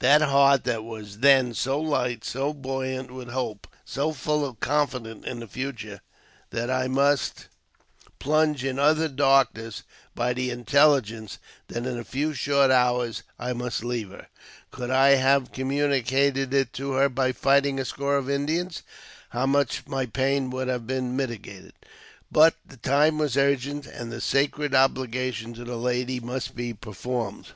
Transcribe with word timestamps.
That 0.00 0.20
heart 0.20 0.64
that 0.64 0.84
was 0.84 1.20
then 1.20 1.54
so 1.54 1.80
light, 1.80 2.22
so 2.22 2.52
buoyant 2.52 3.10
with 3.10 3.30
hope, 3.30 3.66
so 3.82 4.12
full 4.12 4.44
of 4.44 4.60
confidence 4.60 5.24
in 5.24 5.40
the 5.40 5.46
future, 5.46 6.02
that 6.50 6.70
I 6.70 6.86
must 6.86 7.46
plunge 8.18 8.62
in 8.62 8.78
utter 8.78 9.08
darkness 9.08 9.82
by 10.14 10.34
the 10.34 10.50
intelligence 10.50 11.38
that 11.68 11.86
in 11.86 11.98
a 11.98 12.04
few 12.04 12.34
short 12.34 12.70
hours 12.70 13.22
I 13.38 13.54
must 13.54 13.82
leave 13.82 14.10
her! 14.10 14.26
Could 14.70 14.90
I 14.90 15.12
have 15.14 15.50
communicated 15.50 16.52
it 16.52 16.74
to 16.74 16.92
her 16.92 17.08
by 17.08 17.32
fighting 17.32 17.80
a 17.80 17.86
score 17.86 18.16
of 18.18 18.28
Indians, 18.28 18.82
how 19.30 19.46
much 19.46 19.86
my 19.86 20.04
pain 20.04 20.50
would 20.50 20.68
have 20.68 20.86
been 20.86 21.16
mitigated! 21.16 21.72
But 22.30 22.82
time 22.82 23.16
was 23.16 23.34
urgent, 23.34 23.86
and 23.86 24.12
the 24.12 24.20
sacred 24.20 24.74
obligation 24.74 25.54
to 25.54 25.64
the 25.64 25.78
lady 25.78 26.20
must 26.20 26.54
be 26.54 26.74
performed. 26.74 27.52